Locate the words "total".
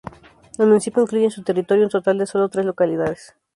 1.91-2.17